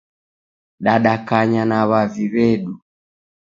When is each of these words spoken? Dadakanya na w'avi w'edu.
Dadakanya 0.83 1.63
na 1.69 1.79
w'avi 1.89 2.25
w'edu. 2.33 2.73